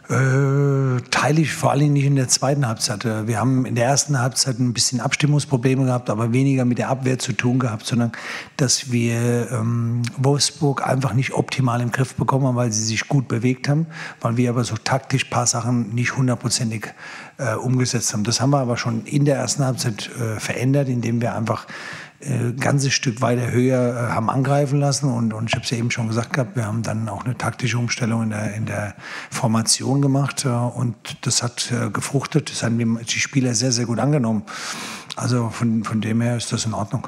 Äh, 0.09 1.01
teile 1.11 1.41
ich 1.41 1.53
vor 1.53 1.71
allem 1.71 1.91
nicht 1.91 2.05
in 2.05 2.15
der 2.15 2.29
zweiten 2.29 2.65
Halbzeit. 2.65 3.03
Äh, 3.03 3.27
wir 3.27 3.39
haben 3.39 3.65
in 3.65 3.75
der 3.75 3.85
ersten 3.85 4.17
Halbzeit 4.17 4.57
ein 4.57 4.71
bisschen 4.71 5.01
Abstimmungsprobleme 5.01 5.83
gehabt, 5.83 6.09
aber 6.09 6.31
weniger 6.31 6.63
mit 6.63 6.77
der 6.77 6.87
Abwehr 6.87 7.19
zu 7.19 7.33
tun 7.33 7.59
gehabt, 7.59 7.85
sondern 7.85 8.13
dass 8.55 8.89
wir 8.89 9.51
ähm, 9.51 10.03
Wolfsburg 10.15 10.87
einfach 10.87 11.13
nicht 11.13 11.33
optimal 11.33 11.81
im 11.81 11.91
Griff 11.91 12.15
bekommen 12.15 12.47
haben, 12.47 12.55
weil 12.55 12.71
sie 12.71 12.85
sich 12.85 13.09
gut 13.09 13.27
bewegt 13.27 13.67
haben, 13.67 13.85
weil 14.21 14.37
wir 14.37 14.49
aber 14.49 14.63
so 14.63 14.75
taktisch 14.81 15.25
ein 15.25 15.29
paar 15.29 15.45
Sachen 15.45 15.93
nicht 15.93 16.15
hundertprozentig 16.15 16.85
äh, 17.37 17.55
umgesetzt 17.55 18.13
haben. 18.13 18.23
Das 18.23 18.39
haben 18.39 18.51
wir 18.51 18.59
aber 18.59 18.77
schon 18.77 19.05
in 19.05 19.25
der 19.25 19.35
ersten 19.35 19.65
Halbzeit 19.65 20.09
äh, 20.19 20.39
verändert, 20.39 20.87
indem 20.87 21.19
wir 21.19 21.35
einfach 21.35 21.65
ein 21.65 22.06
äh, 22.19 22.53
ganzes 22.53 22.93
Stück 22.93 23.21
weiter 23.21 23.51
höher 23.51 24.09
äh, 24.09 24.13
haben 24.13 24.29
angreifen 24.29 24.79
lassen. 24.79 25.11
Und, 25.11 25.33
und 25.33 25.49
ich 25.49 25.53
habe 25.53 25.63
es 25.63 25.69
ja 25.69 25.77
eben 25.77 25.91
schon 25.91 26.07
gesagt 26.07 26.33
gehabt, 26.33 26.55
wir 26.55 26.65
haben 26.65 26.83
dann 26.83 27.07
auch 27.09 27.25
eine 27.25 27.37
taktische 27.37 27.77
Umstellung 27.77 28.23
in 28.23 28.29
der, 28.31 28.53
in 28.55 28.65
der 28.65 28.95
Formation 29.29 30.01
gemacht. 30.01 30.45
Äh, 30.45 30.49
und 30.49 30.95
das 31.21 31.43
hat 31.43 31.71
gefruchtet. 31.93 32.49
Das 32.51 32.63
haben 32.63 32.77
die 32.77 33.19
Spieler 33.19 33.53
sehr, 33.53 33.71
sehr 33.71 33.85
gut 33.85 33.99
angenommen. 33.99 34.43
Also 35.15 35.49
von, 35.49 35.83
von 35.83 36.01
dem 36.01 36.21
her 36.21 36.37
ist 36.37 36.51
das 36.51 36.65
in 36.65 36.73
Ordnung. 36.73 37.07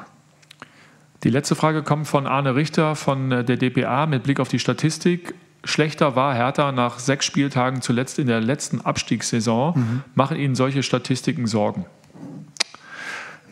Die 1.23 1.29
letzte 1.29 1.55
Frage 1.55 1.83
kommt 1.83 2.07
von 2.07 2.27
Arne 2.27 2.55
Richter 2.55 2.95
von 2.95 3.29
der 3.29 3.43
DPA 3.43 4.05
mit 4.05 4.23
Blick 4.23 4.39
auf 4.39 4.47
die 4.47 4.59
Statistik. 4.59 5.35
Schlechter 5.63 6.15
war 6.15 6.33
Hertha 6.33 6.71
nach 6.71 6.99
sechs 6.99 7.25
Spieltagen 7.25 7.81
zuletzt 7.81 8.19
in 8.19 8.27
der 8.27 8.39
letzten 8.39 8.81
Abstiegssaison. 8.81 9.73
Mhm. 9.75 10.03
Machen 10.15 10.37
Ihnen 10.37 10.55
solche 10.55 10.83
Statistiken 10.83 11.47
Sorgen? 11.47 11.85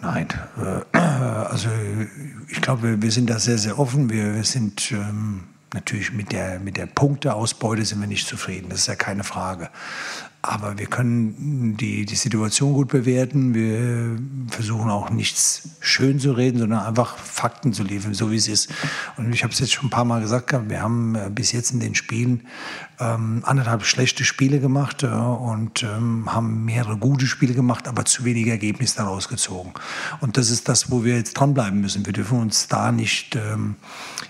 Nein, 0.01 0.27
äh, 0.93 0.97
also 0.97 1.69
ich 2.49 2.61
glaube, 2.61 3.01
wir 3.01 3.11
sind 3.11 3.29
da 3.29 3.39
sehr, 3.39 3.57
sehr 3.57 3.79
offen. 3.79 4.09
Wir, 4.09 4.43
sind 4.43 4.91
ähm, 4.91 5.45
natürlich 5.73 6.13
mit 6.13 6.31
der, 6.31 6.59
mit 6.59 6.77
der 6.77 6.85
Punkteausbeute 6.85 7.85
sind 7.85 7.99
wir 7.99 8.07
nicht 8.07 8.27
zufrieden, 8.27 8.69
das 8.69 8.81
ist 8.81 8.87
ja 8.87 8.95
keine 8.95 9.23
Frage. 9.23 9.69
Aber 10.41 10.77
wir 10.77 10.85
können 10.85 11.75
die, 11.77 12.05
die 12.05 12.15
Situation 12.15 12.73
gut 12.73 12.87
bewerten. 12.87 13.53
Wir 13.53 14.17
versuchen 14.49 14.89
auch 14.89 15.09
nichts 15.09 15.69
schön 15.79 16.19
zu 16.19 16.31
reden, 16.31 16.59
sondern 16.59 16.85
einfach 16.85 17.17
Fakten 17.17 17.73
zu 17.73 17.83
liefern, 17.83 18.13
so 18.13 18.31
wie 18.31 18.37
es 18.37 18.47
ist. 18.47 18.69
Und 19.17 19.33
ich 19.33 19.43
habe 19.43 19.51
es 19.51 19.59
jetzt 19.59 19.73
schon 19.73 19.87
ein 19.87 19.89
paar 19.89 20.05
Mal 20.05 20.21
gesagt, 20.21 20.53
wir 20.69 20.81
haben 20.81 21.15
äh, 21.15 21.29
bis 21.29 21.51
jetzt 21.51 21.71
in 21.71 21.79
den 21.79 21.95
Spielen 21.95 22.43
ähm, 22.99 23.41
anderthalb 23.45 23.85
schlechte 23.85 24.25
Spiele 24.25 24.59
gemacht 24.59 25.03
äh, 25.03 25.07
und 25.07 25.83
ähm, 25.83 26.33
haben 26.33 26.65
mehrere 26.65 26.97
gute 26.97 27.27
Spiele 27.27 27.53
gemacht, 27.53 27.87
aber 27.87 28.05
zu 28.05 28.25
wenig 28.25 28.47
Ergebnis 28.47 28.95
daraus 28.95 29.29
gezogen. 29.29 29.73
Und 30.19 30.37
das 30.37 30.49
ist 30.49 30.67
das, 30.67 30.89
wo 30.91 31.03
wir 31.03 31.15
jetzt 31.15 31.33
dranbleiben 31.33 31.79
müssen. 31.79 32.05
Wir 32.05 32.13
dürfen 32.13 32.39
uns 32.39 32.67
da 32.67 32.91
nicht, 32.91 33.35
ähm, 33.35 33.75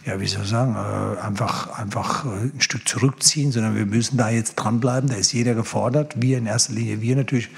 ja, 0.05 0.19
wie 0.19 0.27
soll 0.27 0.43
ich 0.43 0.49
sagen, 0.49 0.75
äh, 0.75 1.21
einfach, 1.21 1.77
einfach 1.79 2.25
äh, 2.25 2.51
ein 2.53 2.61
Stück 2.61 2.87
zurückziehen, 2.87 3.51
sondern 3.51 3.75
wir 3.75 3.85
müssen 3.85 4.17
da 4.17 4.29
jetzt 4.29 4.55
dranbleiben. 4.55 5.09
Da 5.09 5.15
ist 5.15 5.31
jeder 5.31 5.53
gefordert. 5.53 5.96
Wir 6.15 6.37
in 6.37 6.45
erster 6.45 6.73
Linie, 6.73 7.01
wir 7.01 7.15
natürlich 7.15 7.49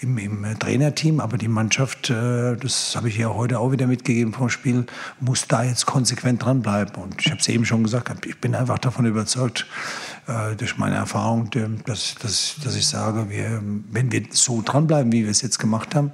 im, 0.00 0.18
im 0.18 0.58
Trainerteam, 0.58 1.20
aber 1.20 1.38
die 1.38 1.48
Mannschaft, 1.48 2.10
äh, 2.10 2.56
das 2.56 2.96
habe 2.96 3.08
ich 3.08 3.16
ja 3.16 3.34
heute 3.34 3.58
auch 3.58 3.72
wieder 3.72 3.86
mitgegeben 3.86 4.32
vom 4.32 4.48
Spiel, 4.48 4.86
muss 5.20 5.46
da 5.48 5.62
jetzt 5.62 5.86
konsequent 5.86 6.44
dranbleiben. 6.44 6.94
Und 7.02 7.20
ich 7.20 7.30
habe 7.30 7.40
es 7.40 7.48
eben 7.48 7.64
schon 7.64 7.82
gesagt, 7.82 8.26
ich 8.26 8.38
bin 8.38 8.54
einfach 8.54 8.78
davon 8.78 9.06
überzeugt, 9.06 9.66
durch 10.58 10.76
meine 10.76 10.96
Erfahrung, 10.96 11.50
dass, 11.84 12.16
dass, 12.16 12.56
dass 12.64 12.74
ich 12.74 12.86
sage, 12.86 13.30
wir, 13.30 13.62
wenn 13.90 14.10
wir 14.10 14.24
so 14.30 14.60
dranbleiben, 14.60 15.12
wie 15.12 15.22
wir 15.22 15.30
es 15.30 15.40
jetzt 15.40 15.58
gemacht 15.58 15.94
haben, 15.94 16.10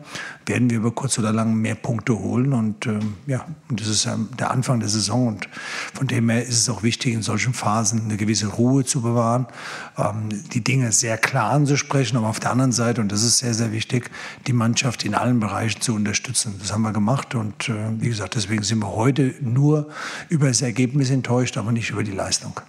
werden 0.46 0.70
wir 0.70 0.78
über 0.78 0.90
kurz 0.90 1.18
oder 1.18 1.32
lang 1.32 1.54
mehr 1.54 1.74
Punkte 1.74 2.18
holen. 2.18 2.52
Und 2.52 2.86
ähm, 2.86 3.14
ja, 3.26 3.46
und 3.68 3.80
das 3.80 3.88
ist 3.88 4.06
ähm, 4.06 4.28
der 4.38 4.50
Anfang 4.50 4.80
der 4.80 4.88
Saison. 4.88 5.28
Und 5.28 5.48
von 5.94 6.06
dem 6.06 6.28
her 6.28 6.42
ist 6.42 6.58
es 6.58 6.68
auch 6.68 6.82
wichtig, 6.82 7.14
in 7.14 7.22
solchen 7.22 7.54
Phasen 7.54 8.02
eine 8.04 8.16
gewisse 8.16 8.48
Ruhe 8.48 8.84
zu 8.84 9.02
bewahren, 9.02 9.46
ähm, 9.96 10.28
die 10.52 10.62
Dinge 10.62 10.92
sehr 10.92 11.18
klar 11.18 11.50
anzusprechen, 11.50 12.16
aber 12.16 12.28
auf 12.28 12.40
der 12.40 12.50
anderen 12.50 12.72
Seite, 12.72 13.00
und 13.00 13.12
das 13.12 13.22
ist 13.22 13.38
sehr, 13.38 13.54
sehr 13.54 13.72
wichtig, 13.72 14.10
die 14.46 14.52
Mannschaft 14.52 15.04
in 15.04 15.14
allen 15.14 15.40
Bereichen 15.40 15.80
zu 15.80 15.94
unterstützen. 15.94 16.54
Das 16.58 16.72
haben 16.72 16.82
wir 16.82 16.92
gemacht. 16.92 17.34
Und 17.34 17.68
äh, 17.68 17.74
wie 17.98 18.08
gesagt, 18.08 18.34
deswegen 18.34 18.62
sind 18.62 18.80
wir 18.80 18.92
heute 18.92 19.34
nur 19.40 19.88
über 20.28 20.48
das 20.48 20.62
Ergebnis 20.62 21.10
enttäuscht, 21.10 21.56
aber 21.56 21.72
nicht 21.72 21.90
über 21.90 22.02
die 22.02 22.12
Leistung. 22.12 22.60